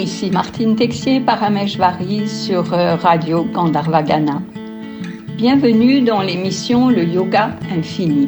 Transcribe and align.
ici 0.00 0.30
Martine 0.30 0.76
Texier 0.76 1.20
Parameshvari 1.20 2.26
sur 2.26 2.72
euh, 2.72 2.96
Radio 2.96 3.44
Gandharvagana. 3.44 4.40
Bienvenue 5.36 6.00
dans 6.00 6.22
l'émission 6.22 6.88
Le 6.88 7.04
Yoga 7.04 7.50
Infini. 7.70 8.26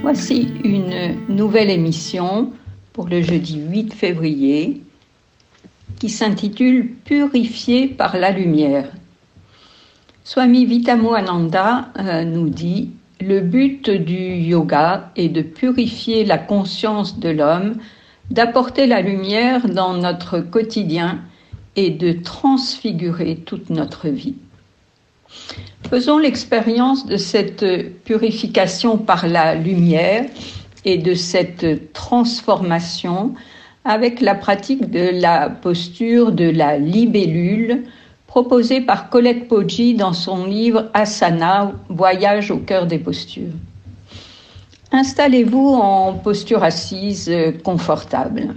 Voici 0.00 0.48
une 0.64 1.16
nouvelle 1.28 1.70
émission 1.70 2.52
pour 2.92 3.06
le 3.06 3.22
jeudi 3.22 3.60
8 3.60 3.94
février 3.94 4.82
qui 6.00 6.08
s'intitule 6.08 6.90
Purifié 7.04 7.86
par 7.86 8.16
la 8.16 8.32
lumière. 8.32 8.90
Swami 10.24 10.66
Vitamoananda 10.66 11.90
euh, 12.00 12.24
nous 12.24 12.48
dit 12.48 12.90
Le 13.20 13.40
but 13.42 13.88
du 13.90 14.34
yoga 14.34 15.12
est 15.14 15.28
de 15.28 15.42
purifier 15.42 16.24
la 16.24 16.38
conscience 16.38 17.20
de 17.20 17.28
l'homme 17.28 17.76
d'apporter 18.32 18.86
la 18.86 19.02
lumière 19.02 19.68
dans 19.68 19.92
notre 19.92 20.40
quotidien 20.40 21.20
et 21.76 21.90
de 21.90 22.12
transfigurer 22.12 23.36
toute 23.36 23.68
notre 23.68 24.08
vie. 24.08 24.36
Faisons 25.90 26.16
l'expérience 26.16 27.04
de 27.04 27.18
cette 27.18 27.64
purification 28.04 28.96
par 28.96 29.28
la 29.28 29.54
lumière 29.54 30.24
et 30.86 30.96
de 30.96 31.14
cette 31.14 31.92
transformation 31.92 33.34
avec 33.84 34.20
la 34.22 34.34
pratique 34.34 34.90
de 34.90 35.10
la 35.20 35.50
posture 35.50 36.32
de 36.32 36.48
la 36.48 36.78
libellule 36.78 37.84
proposée 38.26 38.80
par 38.80 39.10
Colette 39.10 39.46
Poggi 39.46 39.94
dans 39.94 40.14
son 40.14 40.46
livre 40.46 40.88
Asana, 40.94 41.72
Voyage 41.90 42.50
au 42.50 42.58
cœur 42.58 42.86
des 42.86 42.98
postures. 42.98 43.52
Installez-vous 44.94 45.68
en 45.68 46.12
posture 46.12 46.62
assise 46.62 47.32
confortable. 47.64 48.54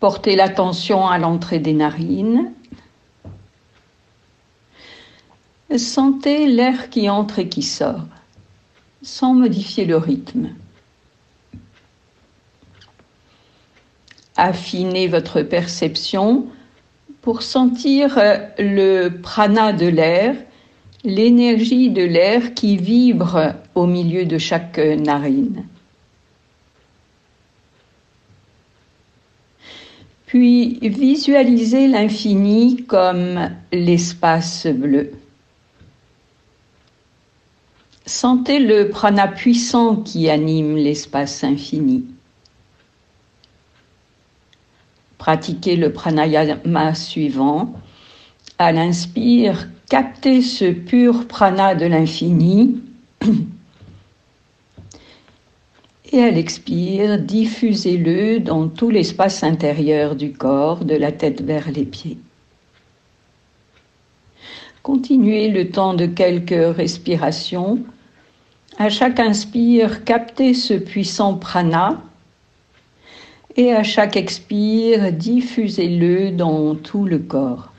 Portez 0.00 0.34
l'attention 0.34 1.06
à 1.06 1.18
l'entrée 1.18 1.60
des 1.60 1.72
narines. 1.72 2.52
Sentez 5.78 6.48
l'air 6.48 6.90
qui 6.90 7.08
entre 7.08 7.38
et 7.38 7.48
qui 7.48 7.62
sort, 7.62 8.06
sans 9.02 9.34
modifier 9.34 9.84
le 9.84 9.96
rythme. 9.96 10.50
Affinez 14.36 15.06
votre 15.06 15.42
perception 15.42 16.48
pour 17.22 17.42
sentir 17.42 18.18
le 18.58 19.10
prana 19.10 19.72
de 19.72 19.86
l'air 19.86 20.34
l'énergie 21.04 21.90
de 21.90 22.02
l'air 22.02 22.54
qui 22.54 22.76
vibre 22.76 23.54
au 23.74 23.86
milieu 23.86 24.24
de 24.24 24.38
chaque 24.38 24.78
narine. 24.78 25.66
Puis 30.26 30.80
visualisez 30.80 31.86
l'infini 31.86 32.84
comme 32.88 33.50
l'espace 33.70 34.66
bleu. 34.66 35.12
Sentez 38.06 38.58
le 38.58 38.88
prana 38.88 39.28
puissant 39.28 39.96
qui 39.96 40.28
anime 40.28 40.76
l'espace 40.76 41.44
infini. 41.44 42.04
Pratiquez 45.18 45.76
le 45.76 45.92
pranayama 45.92 46.94
suivant. 46.94 47.72
À 48.58 48.72
l'inspire, 48.72 49.68
captez 49.88 50.42
ce 50.42 50.70
pur 50.70 51.26
prana 51.26 51.74
de 51.74 51.86
l'infini 51.86 52.80
et 56.12 56.22
à 56.22 56.30
l'expire, 56.30 57.18
diffusez-le 57.18 58.38
dans 58.38 58.68
tout 58.68 58.90
l'espace 58.90 59.42
intérieur 59.42 60.14
du 60.14 60.32
corps, 60.32 60.84
de 60.84 60.94
la 60.94 61.10
tête 61.10 61.42
vers 61.42 61.70
les 61.72 61.84
pieds. 61.84 62.18
Continuez 64.84 65.48
le 65.48 65.70
temps 65.70 65.94
de 65.94 66.06
quelques 66.06 66.76
respirations. 66.76 67.80
À 68.78 68.90
chaque 68.90 69.18
inspire, 69.18 70.04
captez 70.04 70.54
ce 70.54 70.74
puissant 70.74 71.34
prana 71.34 72.00
et 73.56 73.72
à 73.72 73.82
chaque 73.82 74.16
expire, 74.16 75.12
diffusez-le 75.12 76.30
dans 76.30 76.76
tout 76.76 77.06
le 77.06 77.18
corps. 77.18 77.73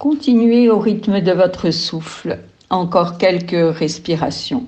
Continuez 0.00 0.70
au 0.70 0.78
rythme 0.78 1.20
de 1.20 1.30
votre 1.30 1.70
souffle, 1.70 2.38
encore 2.70 3.18
quelques 3.18 3.76
respirations. 3.76 4.66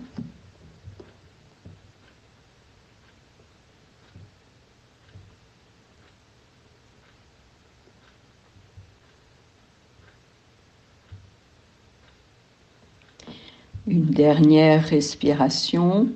Une 13.86 14.10
dernière 14.10 14.84
respiration. 14.84 16.10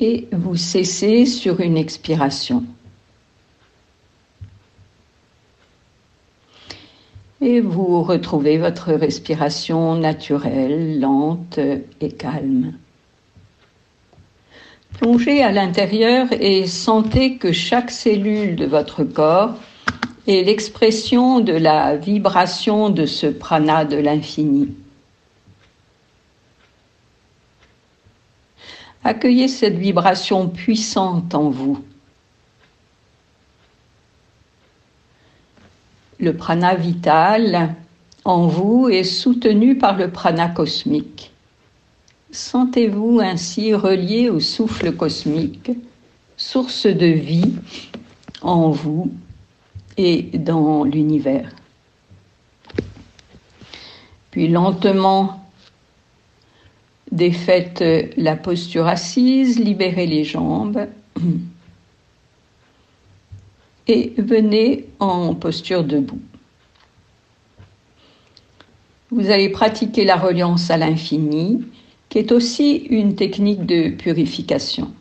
Et 0.00 0.26
vous 0.32 0.56
cessez 0.56 1.26
sur 1.26 1.60
une 1.60 1.76
expiration. 1.76 2.64
Et 7.40 7.60
vous 7.60 8.02
retrouvez 8.02 8.58
votre 8.58 8.92
respiration 8.92 9.94
naturelle, 9.96 11.00
lente 11.00 11.58
et 12.00 12.12
calme. 12.12 12.74
Plongez 14.98 15.42
à 15.42 15.50
l'intérieur 15.50 16.26
et 16.32 16.66
sentez 16.66 17.36
que 17.36 17.52
chaque 17.52 17.90
cellule 17.90 18.56
de 18.56 18.66
votre 18.66 19.04
corps 19.04 19.54
est 20.26 20.42
l'expression 20.44 21.40
de 21.40 21.52
la 21.52 21.96
vibration 21.96 22.90
de 22.90 23.06
ce 23.06 23.26
prana 23.26 23.84
de 23.84 23.96
l'infini. 23.96 24.68
Accueillez 29.02 29.48
cette 29.48 29.76
vibration 29.78 30.48
puissante 30.48 31.34
en 31.34 31.48
vous. 31.48 31.78
Le 36.20 36.36
prana 36.36 36.74
vital 36.74 37.74
en 38.26 38.46
vous 38.46 38.88
est 38.90 39.04
soutenu 39.04 39.78
par 39.78 39.96
le 39.96 40.10
prana 40.10 40.48
cosmique. 40.48 41.32
Sentez-vous 42.30 43.20
ainsi 43.22 43.72
relié 43.72 44.28
au 44.28 44.38
souffle 44.38 44.92
cosmique, 44.92 45.70
source 46.36 46.86
de 46.86 47.06
vie 47.06 47.54
en 48.42 48.70
vous 48.70 49.10
et 49.96 50.22
dans 50.38 50.84
l'univers. 50.84 51.50
Puis 54.30 54.48
lentement, 54.48 55.48
défaites 57.10 57.82
la 58.18 58.36
posture 58.36 58.86
assise, 58.86 59.58
libérez 59.58 60.06
les 60.06 60.24
jambes 60.24 60.86
venez 64.18 64.86
en 64.98 65.34
posture 65.34 65.84
debout. 65.84 66.20
Vous 69.10 69.30
allez 69.30 69.48
pratiquer 69.48 70.04
la 70.04 70.16
reliance 70.16 70.70
à 70.70 70.76
l'infini, 70.76 71.64
qui 72.08 72.18
est 72.18 72.32
aussi 72.32 72.76
une 72.76 73.14
technique 73.14 73.66
de 73.66 73.90
purification. 73.90 74.92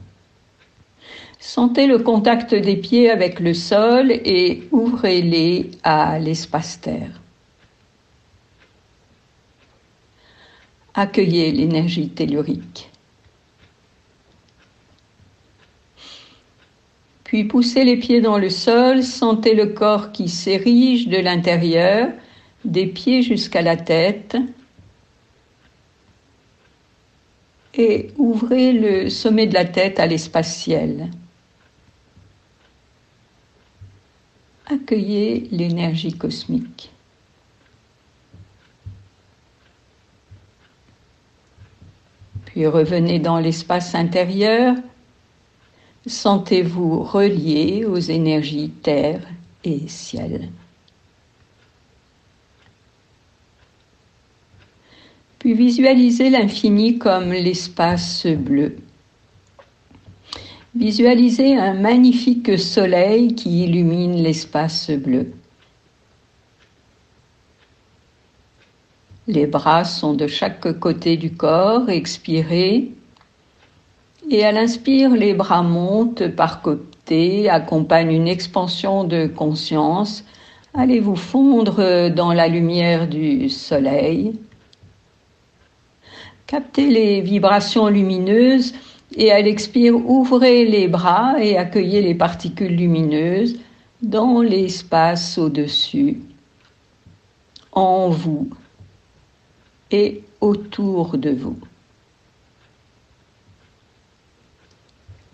Sentez 1.39 1.87
le 1.87 1.99
contact 1.99 2.53
des 2.53 2.75
pieds 2.75 3.09
avec 3.09 3.39
le 3.39 3.53
sol 3.53 4.11
et 4.11 4.67
ouvrez-les 4.71 5.71
à 5.83 6.19
l'espace-terre. 6.19 7.21
Accueillez 10.93 11.51
l'énergie 11.51 12.09
tellurique. 12.09 12.89
Puis 17.29 17.43
poussez 17.43 17.83
les 17.83 17.97
pieds 17.97 18.21
dans 18.21 18.39
le 18.39 18.49
sol, 18.49 19.03
sentez 19.03 19.53
le 19.53 19.67
corps 19.67 20.11
qui 20.11 20.29
s'érige 20.29 21.07
de 21.09 21.17
l'intérieur, 21.17 22.09
des 22.65 22.87
pieds 22.87 23.21
jusqu'à 23.21 23.61
la 23.61 23.77
tête. 23.77 24.35
Et 27.75 28.09
ouvrez 28.17 28.73
le 28.73 29.11
sommet 29.11 29.45
de 29.45 29.53
la 29.53 29.65
tête 29.65 29.99
à 29.99 30.07
l'espace 30.07 30.57
ciel. 30.57 31.11
Accueillez 34.65 35.49
l'énergie 35.51 36.17
cosmique. 36.17 36.89
Puis 42.45 42.65
revenez 42.65 43.19
dans 43.19 43.37
l'espace 43.37 43.93
intérieur 43.93 44.73
Sentez-vous 46.09 47.03
relié 47.03 47.85
aux 47.85 47.99
énergies 47.99 48.71
terre 48.81 49.21
et 49.63 49.87
ciel. 49.87 50.49
Puis 55.37 55.53
visualisez 55.53 56.31
l'infini 56.31 56.97
comme 56.97 57.31
l'espace 57.31 58.25
bleu. 58.25 58.77
Visualisez 60.73 61.55
un 61.55 61.75
magnifique 61.75 62.57
soleil 62.57 63.35
qui 63.35 63.65
illumine 63.65 64.15
l'espace 64.23 64.89
bleu. 64.89 65.31
Les 69.27 69.45
bras 69.45 69.85
sont 69.85 70.15
de 70.15 70.25
chaque 70.25 70.79
côté 70.79 71.17
du 71.17 71.33
corps, 71.33 71.87
expirez. 71.87 72.93
Et 74.31 74.45
à 74.45 74.51
l'inspire, 74.51 75.09
les 75.15 75.33
bras 75.33 75.63
montent 75.63 76.27
par 76.27 76.61
côté, 76.61 77.49
accompagnent 77.49 78.11
une 78.11 78.27
expansion 78.27 79.03
de 79.03 79.25
conscience. 79.25 80.23
Allez 80.75 80.99
vous 80.99 81.15
fondre 81.15 82.09
dans 82.11 82.31
la 82.31 82.47
lumière 82.47 83.07
du 83.07 83.49
soleil. 83.49 84.39
Captez 86.45 86.89
les 86.89 87.21
vibrations 87.21 87.87
lumineuses 87.87 88.73
et 89.15 89.31
à 89.31 89.41
l'expire, 89.41 89.95
ouvrez 89.95 90.63
les 90.65 90.87
bras 90.87 91.35
et 91.41 91.57
accueillez 91.57 92.01
les 92.01 92.13
particules 92.13 92.75
lumineuses 92.75 93.57
dans 94.03 94.41
l'espace 94.41 95.39
au-dessus, 95.39 96.19
en 97.71 98.09
vous 98.09 98.49
et 99.89 100.21
autour 100.39 101.17
de 101.17 101.31
vous. 101.31 101.57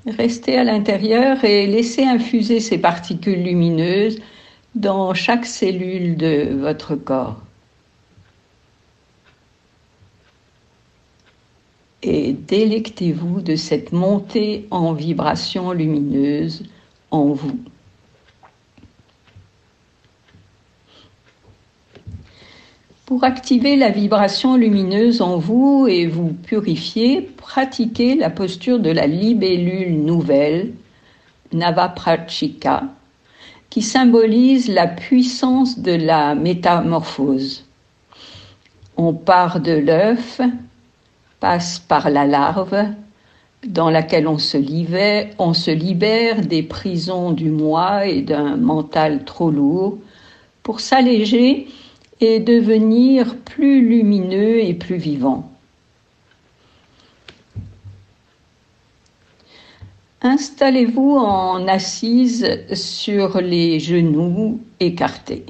Restez 0.08 0.58
à 0.58 0.64
l'intérieur 0.64 1.44
et 1.44 1.66
laissez 1.66 2.04
infuser 2.04 2.60
ces 2.60 2.78
particules 2.78 3.44
lumineuses 3.44 4.20
dans 4.76 5.14
chaque 5.14 5.46
cellule 5.46 6.16
de 6.16 6.56
votre 6.60 6.96
corps. 6.96 7.42
et 12.06 12.34
délectez-vous 12.34 13.42
de 13.42 13.56
cette 13.56 13.92
montée 13.92 14.68
en 14.70 14.94
vibration 14.94 15.72
lumineuse 15.72 16.64
en 17.10 17.30
vous. 17.30 17.60
Pour 23.06 23.24
activer 23.24 23.76
la 23.76 23.92
vibration 23.92 24.56
lumineuse 24.56 25.22
en 25.22 25.38
vous 25.38 25.86
et 25.88 26.08
vous 26.08 26.30
purifier, 26.30 27.22
pratiquez 27.22 28.16
la 28.16 28.32
posture 28.32 28.80
de 28.80 28.90
la 28.90 29.06
libellule 29.06 30.04
nouvelle, 30.04 30.74
Navaprachika, 31.54 32.86
qui 33.70 33.84
symbolise 33.84 34.70
la 34.70 34.88
puissance 34.88 35.78
de 35.78 35.92
la 35.92 36.34
métamorphose. 36.34 37.66
On 38.98 39.14
part 39.14 39.60
de 39.60 39.74
l'œuf, 39.74 40.42
passe 41.40 41.78
par 41.78 42.10
la 42.10 42.26
larve 42.26 42.88
dans 43.68 43.92
laquelle 43.92 44.28
on 44.28 44.40
se, 44.40 44.58
libère, 44.58 45.28
on 45.38 45.54
se 45.54 45.70
libère 45.70 46.42
des 46.42 46.64
prisons 46.64 47.34
du 47.34 47.52
moi 47.52 48.08
et 48.08 48.24
d'un 48.24 48.58
mental 48.58 49.26
trop 49.26 49.52
lourd 49.52 50.00
pour 50.64 50.80
s'alléger 50.80 51.68
et 52.22 52.40
devenir 52.40 53.38
plus 53.38 53.88
lumineux 53.88 54.60
et 54.64 54.74
plus 54.74 54.98
vivant. 54.98 55.52
Installez-vous 60.22 61.18
en 61.18 61.68
assise 61.68 62.66
sur 62.74 63.40
les 63.42 63.80
genoux 63.80 64.60
écartés. 64.80 65.46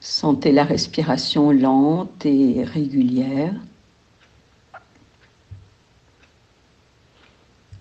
Sentez 0.00 0.52
la 0.52 0.64
respiration 0.64 1.50
lente 1.50 2.24
et 2.24 2.64
régulière. 2.64 3.54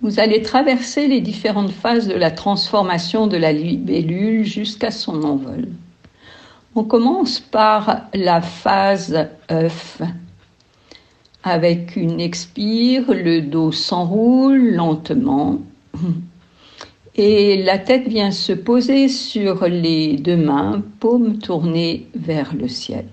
Vous 0.02 0.20
allez 0.20 0.42
traverser 0.42 1.08
les 1.08 1.20
différentes 1.20 1.72
phases 1.72 2.08
de 2.08 2.14
la 2.14 2.32
transformation 2.32 3.28
de 3.28 3.36
la 3.36 3.52
libellule 3.52 4.46
jusqu'à 4.46 4.92
son 4.92 5.24
envol. 5.24 5.68
On 6.76 6.86
commence 6.86 7.42
par 7.42 8.08
la 8.14 8.42
phase 8.42 9.28
œuf. 9.52 10.02
Avec 11.44 11.96
une 11.98 12.22
expire, 12.22 13.14
le 13.14 13.42
dos 13.42 13.72
s'enroule 13.72 14.76
lentement 14.76 15.60
et 17.16 17.62
la 17.62 17.78
tête 17.78 18.08
vient 18.08 18.32
se 18.32 18.54
poser 18.54 19.10
sur 19.10 19.68
les 19.68 20.16
deux 20.16 20.38
mains, 20.38 20.82
paumes 21.02 21.40
tournées 21.40 22.08
vers 22.16 22.56
le 22.56 22.70
ciel. 22.70 23.06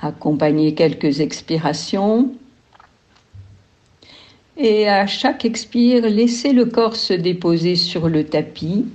Accompagnez 0.00 0.74
quelques 0.74 1.20
expirations 1.20 2.30
et 4.62 4.88
à 4.88 5.06
chaque 5.06 5.46
expire, 5.46 6.02
laissez 6.02 6.52
le 6.52 6.66
corps 6.66 6.96
se 6.96 7.14
déposer 7.14 7.76
sur 7.76 8.10
le 8.10 8.24
tapis. 8.24 8.86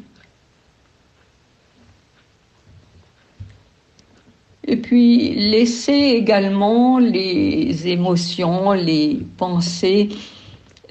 Et 4.68 4.78
puis 4.78 5.34
laissez 5.34 6.14
également 6.16 7.00
les 7.00 7.88
émotions, 7.88 8.74
les 8.74 9.20
pensées 9.38 10.10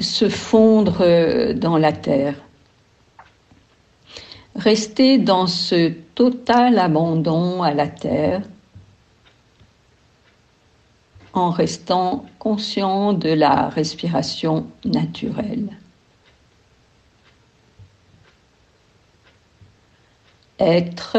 se 0.00 0.28
fondre 0.28 0.98
euh, 1.02 1.54
dans 1.54 1.78
la 1.78 1.92
terre. 1.92 2.34
Rester 4.56 5.18
dans 5.18 5.46
ce 5.46 5.90
total 6.16 6.78
abandon 6.78 7.62
à 7.62 7.74
la 7.74 7.86
terre 7.86 8.42
en 11.34 11.50
restant 11.50 12.24
conscient 12.38 13.12
de 13.12 13.28
la 13.28 13.68
respiration 13.68 14.66
naturelle. 14.84 15.76
Être 20.60 21.18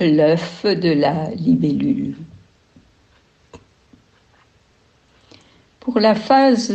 l'œuf 0.00 0.66
de 0.66 0.92
la 0.92 1.30
libellule. 1.30 2.16
Pour 5.78 6.00
la 6.00 6.14
phase 6.14 6.74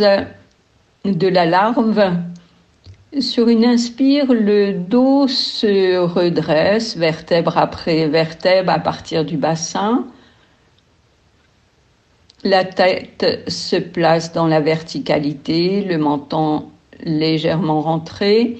de 1.05 1.27
la 1.27 1.45
larve. 1.45 2.13
Sur 3.19 3.47
une 3.47 3.65
inspire, 3.65 4.33
le 4.33 4.73
dos 4.73 5.27
se 5.27 5.97
redresse, 5.97 6.97
vertèbre 6.97 7.57
après 7.57 8.07
vertèbre 8.07 8.71
à 8.71 8.79
partir 8.79 9.25
du 9.25 9.37
bassin. 9.37 10.05
La 12.43 12.63
tête 12.63 13.49
se 13.49 13.75
place 13.75 14.31
dans 14.31 14.47
la 14.47 14.59
verticalité, 14.59 15.81
le 15.81 15.97
menton 15.97 16.69
légèrement 17.03 17.81
rentré. 17.81 18.57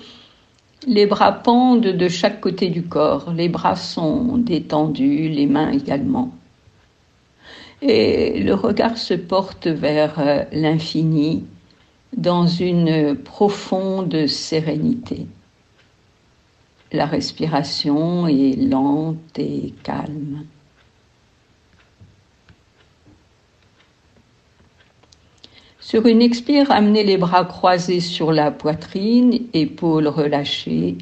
Les 0.88 1.06
bras 1.06 1.32
pendent 1.32 1.82
de 1.82 2.08
chaque 2.08 2.42
côté 2.42 2.70
du 2.70 2.84
corps. 2.84 3.32
Les 3.34 3.50
bras 3.50 3.76
sont 3.76 4.38
détendus, 4.38 5.30
les 5.30 5.46
mains 5.46 5.72
également. 5.72 6.32
Et 7.82 8.42
le 8.42 8.56
regard 8.56 8.98
se 8.98 9.14
porte 9.14 9.68
vers 9.68 10.20
euh, 10.20 10.44
l'infini, 10.52 11.46
dans 12.16 12.48
une 12.48 13.16
profonde 13.16 14.26
sérénité. 14.28 15.28
La 16.92 17.06
respiration 17.06 18.28
est 18.28 18.56
lente 18.56 19.38
et 19.38 19.74
calme. 19.84 20.46
Sur 25.80 26.08
une 26.08 26.22
expire, 26.22 26.72
amenez 26.72 27.04
les 27.04 27.18
bras 27.18 27.46
croisés 27.46 28.00
sur 28.00 28.32
la 28.32 28.52
poitrine, 28.52 29.48
épaules 29.54 30.08
relâchées, 30.08 30.98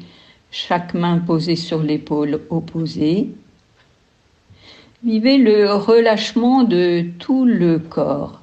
chaque 0.50 0.92
main 0.94 1.18
posée 1.18 1.56
sur 1.56 1.82
l'épaule 1.82 2.42
opposée. 2.50 3.30
Vivez 5.02 5.38
le 5.38 5.72
relâchement 5.72 6.62
de 6.62 7.06
tout 7.18 7.44
le 7.44 7.78
corps. 7.78 8.40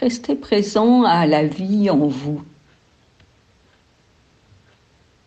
Restez 0.00 0.34
présent 0.34 1.04
à 1.04 1.26
la 1.26 1.46
vie 1.46 1.88
en 1.88 2.06
vous. 2.06 2.42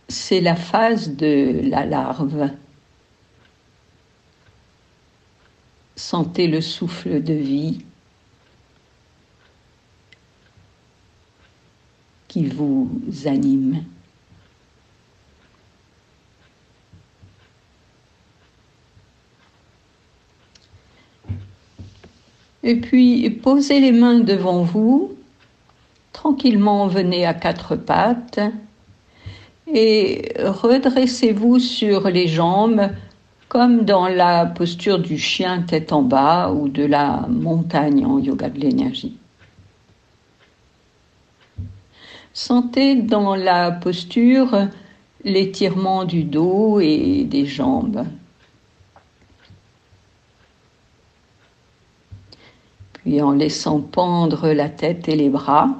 C'est 0.09 0.41
la 0.41 0.55
phase 0.55 1.15
de 1.15 1.61
la 1.63 1.85
larve. 1.85 2.49
Sentez 6.09 6.47
le 6.47 6.59
souffle 6.59 7.21
de 7.21 7.35
vie 7.35 7.85
qui 12.27 12.47
vous 12.47 12.89
anime. 13.25 13.83
Et 22.63 22.77
puis 22.77 23.29
posez 23.29 23.79
les 23.79 23.91
mains 23.91 24.21
devant 24.21 24.63
vous, 24.63 25.15
Tranquillement, 26.11 26.87
venez 26.87 27.27
à 27.27 27.35
quatre 27.35 27.75
pattes 27.75 28.39
et 29.71 30.33
redressez-vous 30.39 31.59
sur 31.59 32.09
les 32.09 32.27
jambes 32.27 32.89
comme 33.49 33.83
dans 33.83 34.07
la 34.07 34.45
posture 34.45 34.99
du 34.99 35.17
chien 35.17 35.63
tête 35.63 35.91
en 35.91 36.03
bas 36.03 36.51
ou 36.51 36.69
de 36.69 36.85
la 36.85 37.25
montagne 37.27 38.05
en 38.05 38.19
yoga 38.19 38.47
de 38.47 38.59
l'énergie. 38.59 39.17
Sentez 42.31 42.95
dans 42.95 43.35
la 43.35 43.71
posture 43.71 44.67
l'étirement 45.23 46.05
du 46.05 46.23
dos 46.23 46.79
et 46.79 47.25
des 47.25 47.47
jambes. 47.47 48.05
Puis 52.93 53.19
en 53.21 53.31
laissant 53.31 53.81
pendre 53.81 54.49
la 54.49 54.69
tête 54.69 55.09
et 55.09 55.15
les 55.15 55.29
bras, 55.29 55.75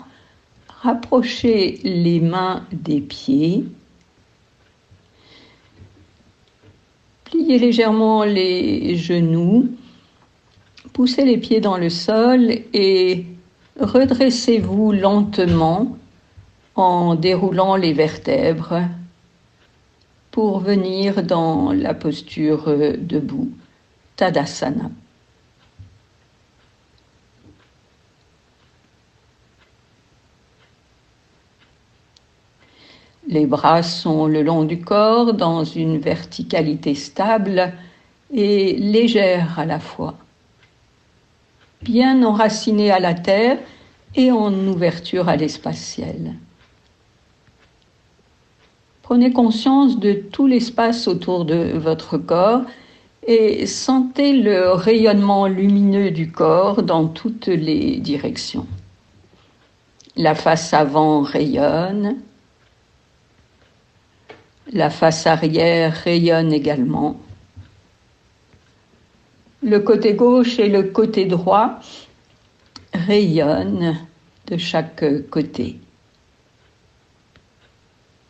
rapprochez 0.81 1.79
les 1.83 2.19
mains 2.19 2.65
des 2.71 2.99
pieds. 2.99 3.65
Légèrement 7.57 8.25
les 8.25 8.95
genoux, 8.95 9.69
poussez 10.93 11.25
les 11.25 11.39
pieds 11.39 11.59
dans 11.59 11.77
le 11.77 11.89
sol 11.89 12.51
et 12.73 13.25
redressez-vous 13.79 14.91
lentement 14.91 15.97
en 16.75 17.15
déroulant 17.15 17.75
les 17.75 17.91
vertèbres 17.91 18.83
pour 20.29 20.59
venir 20.59 21.23
dans 21.23 21.71
la 21.71 21.95
posture 21.95 22.71
debout, 22.99 23.49
Tadasana. 24.15 24.91
Les 33.29 33.45
bras 33.45 33.83
sont 33.83 34.25
le 34.25 34.41
long 34.41 34.63
du 34.63 34.81
corps 34.81 35.35
dans 35.35 35.63
une 35.63 35.99
verticalité 35.99 36.95
stable 36.95 37.71
et 38.33 38.75
légère 38.75 39.59
à 39.59 39.65
la 39.65 39.79
fois, 39.79 40.15
bien 41.83 42.23
enracinés 42.23 42.89
à 42.89 42.99
la 42.99 43.13
terre 43.13 43.59
et 44.15 44.31
en 44.31 44.51
ouverture 44.65 45.29
à 45.29 45.35
l'espace 45.35 45.77
ciel. 45.77 46.33
Prenez 49.03 49.31
conscience 49.31 49.99
de 49.99 50.13
tout 50.13 50.47
l'espace 50.47 51.07
autour 51.07 51.45
de 51.45 51.77
votre 51.77 52.17
corps 52.17 52.63
et 53.27 53.67
sentez 53.67 54.33
le 54.33 54.71
rayonnement 54.71 55.45
lumineux 55.45 56.09
du 56.09 56.31
corps 56.31 56.81
dans 56.81 57.07
toutes 57.07 57.45
les 57.45 57.97
directions. 57.97 58.65
La 60.15 60.33
face 60.33 60.73
avant 60.73 61.21
rayonne, 61.21 62.15
la 64.71 64.89
face 64.89 65.25
arrière 65.25 65.93
rayonne 65.93 66.53
également. 66.53 67.17
Le 69.61 69.79
côté 69.79 70.13
gauche 70.13 70.59
et 70.59 70.69
le 70.69 70.83
côté 70.83 71.25
droit 71.25 71.79
rayonnent 72.93 73.97
de 74.47 74.57
chaque 74.57 75.03
côté. 75.29 75.79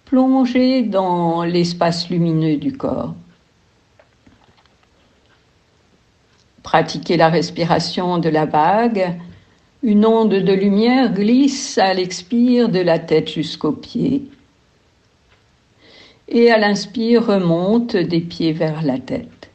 Plongez 0.05 0.83
dans 0.83 1.43
l'espace 1.43 2.09
lumineux 2.09 2.57
du 2.57 2.75
corps. 2.75 3.13
Pratiquez 6.63 7.17
la 7.17 7.29
respiration 7.29 8.17
de 8.17 8.29
la 8.29 8.45
vague. 8.45 9.19
Une 9.83 10.05
onde 10.05 10.33
de 10.33 10.53
lumière 10.53 11.13
glisse 11.13 11.77
à 11.77 11.93
l'expire 11.93 12.69
de 12.69 12.79
la 12.79 12.99
tête 12.99 13.29
jusqu'aux 13.29 13.71
pieds 13.71 14.29
et 16.29 16.51
à 16.51 16.57
l'inspire 16.57 17.25
remonte 17.25 17.95
des 17.95 18.21
pieds 18.21 18.53
vers 18.53 18.81
la 18.83 18.99
tête. 18.99 19.49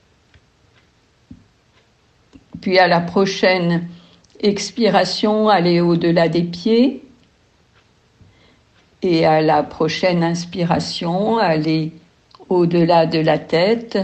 Puis 2.60 2.78
à 2.78 2.88
la 2.88 3.00
prochaine 3.00 3.88
expiration, 4.40 5.48
allez 5.48 5.80
au-delà 5.80 6.28
des 6.28 6.42
pieds 6.42 7.04
et 9.02 9.24
à 9.24 9.40
la 9.40 9.62
prochaine 9.62 10.24
inspiration, 10.24 11.38
allez 11.38 11.92
au-delà 12.48 13.06
de 13.06 13.20
la 13.20 13.38
tête 13.38 13.98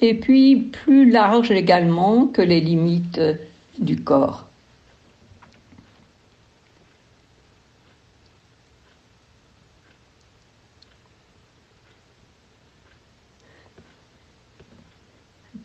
et 0.00 0.14
puis 0.14 0.56
plus 0.56 1.10
large 1.10 1.50
également 1.50 2.26
que 2.26 2.42
les 2.42 2.60
limites 2.60 3.20
du 3.78 3.96
corps. 4.02 4.46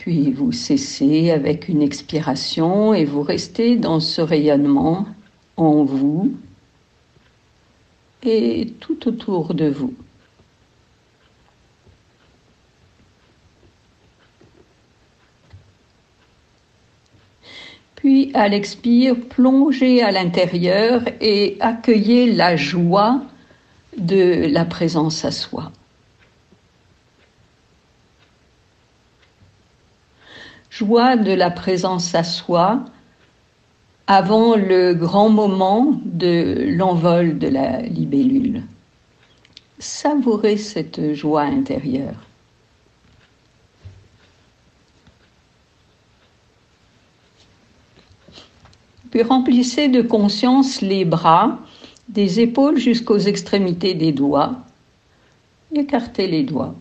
Puis 0.10 0.32
vous 0.32 0.52
cessez 0.52 1.30
avec 1.30 1.70
une 1.70 1.84
expiration 1.84 2.96
et 2.96 3.06
vous 3.06 3.22
restez 3.22 3.76
dans 3.76 4.00
ce 4.00 4.22
rayonnement 4.22 5.06
en 5.56 5.84
vous 5.84 6.34
et 8.24 8.74
tout 8.80 9.08
autour 9.08 9.54
de 9.54 9.70
vous. 9.70 9.94
Puis 17.94 18.32
à 18.34 18.48
l'expire, 18.48 19.16
plongez 19.30 20.02
à 20.02 20.10
l'intérieur 20.10 21.04
et 21.22 21.56
accueillez 21.60 22.34
la 22.34 22.56
joie 22.56 23.22
de 23.96 24.48
la 24.52 24.66
présence 24.66 25.24
à 25.24 25.30
soi. 25.30 25.72
De 30.90 31.34
la 31.34 31.52
présence 31.52 32.16
à 32.16 32.24
soi 32.24 32.84
avant 34.08 34.56
le 34.56 34.96
grand 34.96 35.30
moment 35.30 36.02
de 36.04 36.66
l'envol 36.76 37.38
de 37.38 37.48
la 37.48 37.84
libellule. 37.84 38.64
Savourez 39.78 40.58
cette 40.58 41.14
joie 41.14 41.44
intérieure. 41.44 42.16
Puis 49.12 49.22
remplissez 49.22 49.90
de 49.90 50.02
conscience 50.02 50.82
les 50.82 51.06
bras, 51.06 51.60
des 52.08 52.40
épaules 52.40 52.80
jusqu'aux 52.80 53.20
extrémités 53.20 53.94
des 53.94 54.12
doigts. 54.12 54.56
Écartez 55.76 56.26
les 56.26 56.44
doigts. 56.44 56.74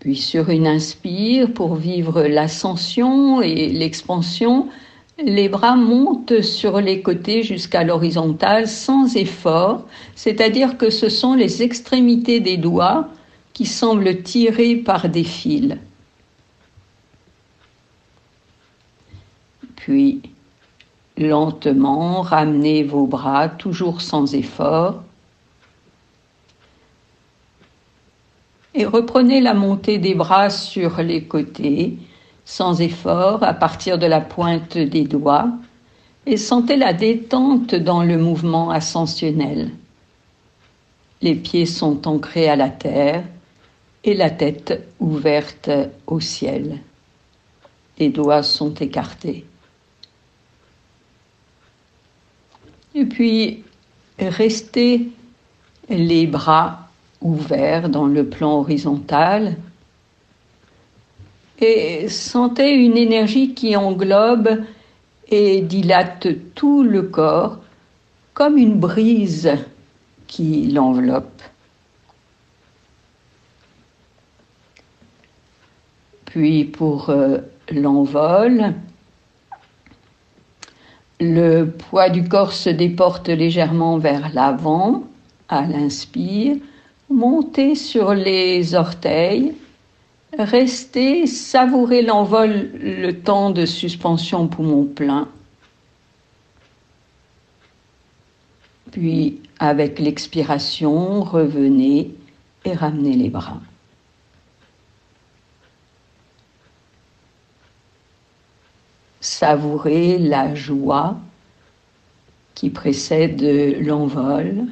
Puis 0.00 0.16
sur 0.16 0.48
une 0.48 0.66
inspire, 0.66 1.52
pour 1.52 1.74
vivre 1.74 2.22
l'ascension 2.22 3.42
et 3.42 3.68
l'expansion, 3.68 4.68
les 5.22 5.50
bras 5.50 5.76
montent 5.76 6.40
sur 6.40 6.80
les 6.80 7.02
côtés 7.02 7.42
jusqu'à 7.42 7.84
l'horizontale 7.84 8.66
sans 8.66 9.14
effort, 9.16 9.84
c'est-à-dire 10.14 10.78
que 10.78 10.88
ce 10.88 11.10
sont 11.10 11.34
les 11.34 11.62
extrémités 11.62 12.40
des 12.40 12.56
doigts 12.56 13.08
qui 13.52 13.66
semblent 13.66 14.22
tirés 14.22 14.76
par 14.76 15.10
des 15.10 15.24
fils. 15.24 15.76
Puis, 19.76 20.22
lentement, 21.18 22.22
ramenez 22.22 22.84
vos 22.84 23.06
bras, 23.06 23.50
toujours 23.50 24.00
sans 24.00 24.34
effort, 24.34 25.02
et 28.80 28.86
reprenez 28.86 29.42
la 29.42 29.52
montée 29.52 29.98
des 29.98 30.14
bras 30.14 30.48
sur 30.48 31.02
les 31.02 31.24
côtés, 31.24 31.98
sans 32.46 32.80
effort, 32.80 33.42
à 33.42 33.52
partir 33.52 33.98
de 33.98 34.06
la 34.06 34.22
pointe 34.22 34.78
des 34.78 35.04
doigts, 35.04 35.50
et 36.24 36.38
sentez 36.38 36.76
la 36.76 36.94
détente 36.94 37.74
dans 37.74 38.02
le 38.02 38.16
mouvement 38.16 38.70
ascensionnel. 38.70 39.70
Les 41.20 41.34
pieds 41.34 41.66
sont 41.66 42.08
ancrés 42.08 42.48
à 42.48 42.56
la 42.56 42.70
terre 42.70 43.22
et 44.02 44.14
la 44.14 44.30
tête 44.30 44.88
ouverte 44.98 45.70
au 46.06 46.18
ciel. 46.18 46.78
Les 47.98 48.08
doigts 48.08 48.42
sont 48.42 48.72
écartés. 48.72 49.44
Et 52.94 53.04
puis, 53.04 53.62
restez 54.18 55.10
les 55.90 56.26
bras 56.26 56.89
ouvert 57.20 57.88
dans 57.88 58.06
le 58.06 58.28
plan 58.28 58.60
horizontal 58.60 59.56
et 61.58 62.08
sentez 62.08 62.72
une 62.72 62.96
énergie 62.96 63.54
qui 63.54 63.76
englobe 63.76 64.64
et 65.28 65.60
dilate 65.60 66.28
tout 66.54 66.82
le 66.82 67.02
corps 67.02 67.58
comme 68.32 68.56
une 68.56 68.78
brise 68.78 69.52
qui 70.26 70.66
l'enveloppe. 70.68 71.42
Puis 76.24 76.64
pour 76.64 77.10
euh, 77.10 77.38
l'envol, 77.70 78.74
Le 81.22 81.66
poids 81.66 82.08
du 82.08 82.26
corps 82.26 82.54
se 82.54 82.70
déporte 82.70 83.28
légèrement 83.28 83.98
vers 83.98 84.32
l'avant 84.32 85.04
à 85.50 85.66
l'inspire. 85.66 86.56
Montez 87.10 87.74
sur 87.74 88.14
les 88.14 88.76
orteils. 88.76 89.54
Restez, 90.38 91.26
savourez 91.26 92.02
l'envol 92.02 92.70
le 92.74 93.10
temps 93.10 93.50
de 93.50 93.66
suspension 93.66 94.46
poumon 94.46 94.84
plein. 94.84 95.28
Puis, 98.92 99.40
avec 99.58 99.98
l'expiration, 99.98 101.22
revenez 101.22 102.14
et 102.64 102.74
ramenez 102.74 103.14
les 103.14 103.28
bras. 103.28 103.60
Savourez 109.20 110.16
la 110.18 110.54
joie 110.54 111.16
qui 112.54 112.70
précède 112.70 113.42
l'envol 113.80 114.66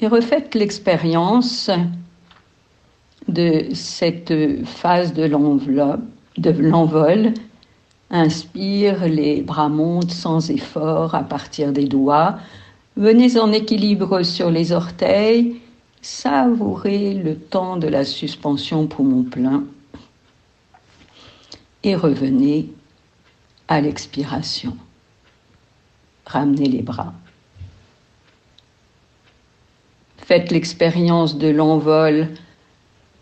et 0.00 0.06
refaites 0.06 0.54
l'expérience 0.54 1.70
de 3.28 3.68
cette 3.72 4.64
phase 4.64 5.14
de 5.14 5.24
l'envol. 5.24 7.32
Inspire, 8.10 9.08
les 9.08 9.42
bras 9.42 9.68
montent 9.68 10.12
sans 10.12 10.50
effort 10.50 11.14
à 11.14 11.22
partir 11.22 11.72
des 11.72 11.86
doigts. 11.86 12.38
Venez 12.96 13.38
en 13.38 13.52
équilibre 13.52 14.22
sur 14.22 14.50
les 14.50 14.72
orteils. 14.72 15.60
Savourez 16.02 17.14
le 17.14 17.36
temps 17.36 17.76
de 17.76 17.88
la 17.88 18.04
suspension 18.04 18.86
poumon 18.86 19.22
plein. 19.22 19.64
Et 21.82 21.96
revenez 21.96 22.70
à 23.68 23.80
l'expiration. 23.80 24.76
Ramenez 26.26 26.68
les 26.68 26.82
bras. 26.82 27.14
Faites 30.26 30.50
l'expérience 30.50 31.36
de 31.36 31.48
l'envol 31.48 32.28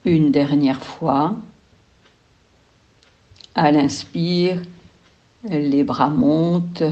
une 0.04 0.30
dernière 0.30 0.80
fois. 0.80 1.34
À 3.56 3.72
l'inspire, 3.72 4.62
les 5.42 5.82
bras 5.82 6.10
montent. 6.10 6.84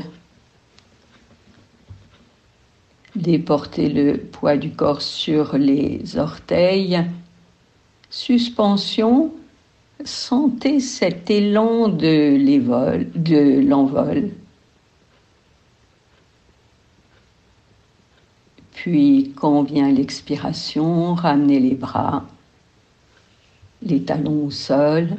Déportez 3.15 3.89
le 3.89 4.19
poids 4.19 4.57
du 4.57 4.73
corps 4.73 5.01
sur 5.01 5.57
les 5.57 6.19
orteils. 6.19 7.01
Suspension. 8.11 9.33
Sentez 10.05 10.81
cet 10.81 11.31
élan 11.31 11.87
de 11.87 13.61
l'envol. 13.61 14.31
Puis, 18.83 19.35
quand 19.37 19.63
vient 19.63 19.93
l'expiration, 19.93 21.13
ramenez 21.13 21.61
les 21.61 21.75
bras, 21.75 22.25
les 23.83 24.03
talons 24.03 24.47
au 24.47 24.51
sol, 24.51 25.19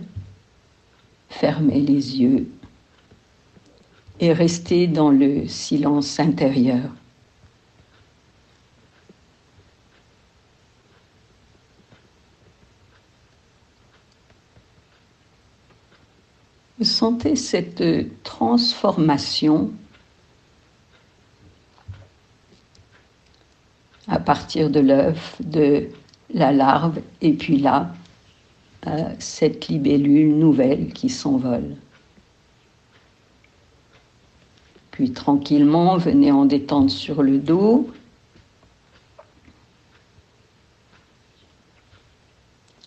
fermez 1.29 1.79
les 1.79 2.19
yeux 2.19 2.49
et 4.19 4.33
restez 4.33 4.87
dans 4.87 5.11
le 5.11 5.47
silence 5.47 6.19
intérieur. 6.19 6.89
Vous 16.79 16.85
sentez 16.85 17.35
cette 17.35 17.83
transformation 18.23 19.71
à 24.07 24.19
partir 24.19 24.69
de 24.69 24.79
l'œuf, 24.79 25.35
de 25.41 25.87
la 26.33 26.51
larve, 26.51 26.99
et 27.21 27.33
puis 27.33 27.57
là, 27.57 27.93
euh, 28.87 29.13
cette 29.19 29.67
libellule 29.67 30.37
nouvelle 30.37 30.91
qui 30.93 31.09
s'envole. 31.09 31.75
Puis 34.91 35.11
tranquillement, 35.11 35.97
venez 35.97 36.31
en 36.31 36.45
détendre 36.45 36.89
sur 36.89 37.21
le 37.21 37.37
dos. 37.37 37.89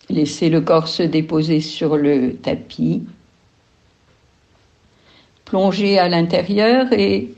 Laissez 0.09 0.49
le 0.49 0.61
corps 0.61 0.87
se 0.87 1.03
déposer 1.03 1.61
sur 1.61 1.97
le 1.97 2.35
tapis. 2.35 3.03
Plongez 5.45 5.97
à 5.97 6.09
l'intérieur 6.09 6.91
et 6.93 7.33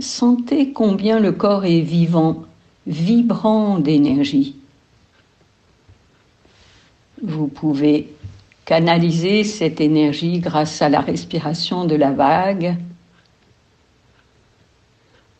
sentez 0.00 0.72
combien 0.72 1.20
le 1.20 1.32
corps 1.32 1.64
est 1.64 1.80
vivant 1.80 2.44
vibrant 2.86 3.78
d'énergie. 3.78 4.56
Vous 7.22 7.46
pouvez 7.46 8.08
canaliser 8.64 9.44
cette 9.44 9.80
énergie 9.80 10.38
grâce 10.38 10.82
à 10.82 10.88
la 10.88 11.00
respiration 11.00 11.84
de 11.84 11.94
la 11.94 12.10
vague. 12.10 12.76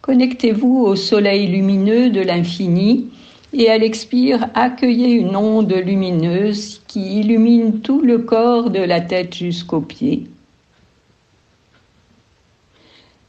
Connectez-vous 0.01 0.81
au 0.81 0.97
soleil 0.97 1.47
lumineux 1.47 2.11
de 2.11 2.21
l'infini 2.21 3.11
et 3.53 3.69
à 3.69 3.79
l'expire, 3.79 4.49
accueillez 4.55 5.13
une 5.13 5.37
onde 5.37 5.73
lumineuse 5.73 6.81
qui 6.87 7.21
illumine 7.21 7.81
tout 7.81 8.01
le 8.01 8.19
corps 8.19 8.71
de 8.71 8.81
la 8.81 9.01
tête 9.01 9.35
jusqu'aux 9.35 9.81
pieds. 9.81 10.25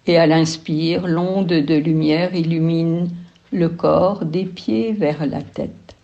Et 0.08 0.18
à 0.18 0.26
l'inspire, 0.26 1.08
l'onde 1.08 1.48
de 1.48 1.76
lumière 1.76 2.36
illumine 2.36 3.10
le 3.54 3.70
corps 3.70 4.26
des 4.26 4.46
pieds 4.46 4.94
vers 4.94 5.26
la 5.26 5.42
tête. 5.42 5.96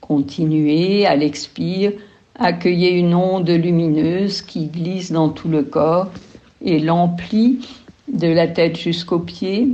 Continuez 0.00 1.06
à 1.06 1.16
l'expire, 1.16 1.92
accueillez 2.34 2.90
une 2.90 3.14
onde 3.14 3.48
lumineuse 3.48 4.42
qui 4.42 4.66
glisse 4.66 5.10
dans 5.10 5.30
tout 5.30 5.48
le 5.48 5.62
corps 5.62 6.10
et 6.60 6.78
l'emplit 6.78 7.66
de 8.12 8.28
la 8.28 8.46
tête 8.46 8.76
jusqu'aux 8.76 9.20
pieds. 9.20 9.68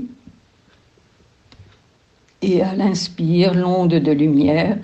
Et 2.41 2.63
à 2.63 2.75
l'inspire, 2.75 3.55
l'onde 3.55 3.95
de 3.95 4.13
lumière 4.13 4.79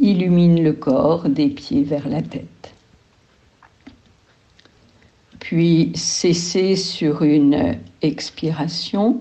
illumine 0.00 0.62
le 0.62 0.72
corps 0.72 1.28
des 1.28 1.48
pieds 1.48 1.82
vers 1.82 2.08
la 2.08 2.22
tête. 2.22 2.72
Puis 5.46 5.92
cessez 5.94 6.74
sur 6.74 7.22
une 7.22 7.78
expiration 8.02 9.20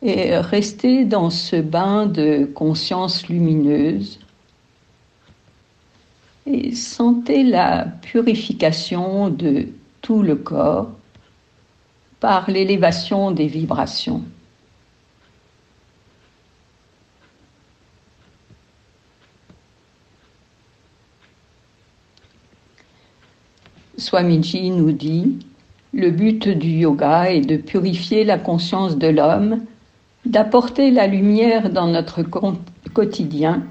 et 0.00 0.38
restez 0.38 1.04
dans 1.04 1.28
ce 1.28 1.56
bain 1.56 2.06
de 2.06 2.46
conscience 2.46 3.28
lumineuse 3.28 4.20
et 6.46 6.74
sentez 6.74 7.44
la 7.44 7.84
purification 8.00 9.28
de 9.28 9.68
tout 10.00 10.22
le 10.22 10.36
corps 10.36 10.92
par 12.20 12.50
l'élévation 12.50 13.32
des 13.32 13.48
vibrations. 13.48 14.24
Swamiji 24.00 24.70
nous 24.70 24.92
dit, 24.92 25.38
le 25.92 26.10
but 26.10 26.48
du 26.48 26.68
yoga 26.68 27.30
est 27.30 27.42
de 27.42 27.56
purifier 27.56 28.24
la 28.24 28.38
conscience 28.38 28.96
de 28.96 29.08
l'homme, 29.08 29.60
d'apporter 30.24 30.90
la 30.90 31.06
lumière 31.06 31.70
dans 31.70 31.86
notre 31.86 32.22
quotidien 32.94 33.62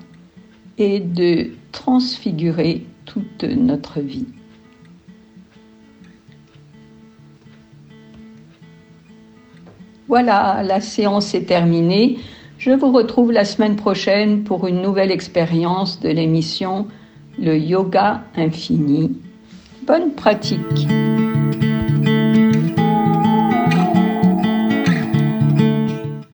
et 0.77 0.99
de 0.99 1.51
transfigurer 1.71 2.85
toute 3.05 3.43
notre 3.43 4.01
vie. 4.01 4.27
Voilà, 10.07 10.63
la 10.63 10.79
séance 10.79 11.33
est 11.33 11.45
terminée. 11.45 12.19
Je 12.57 12.71
vous 12.71 12.91
retrouve 12.91 13.31
la 13.31 13.45
semaine 13.45 13.75
prochaine 13.75 14.43
pour 14.43 14.67
une 14.67 14.81
nouvelle 14.81 15.11
expérience 15.11 15.99
de 15.99 16.09
l'émission 16.09 16.87
Le 17.39 17.57
Yoga 17.57 18.23
Infini 18.35 19.11
bonne 19.89 20.11
pratique. 20.11 21.08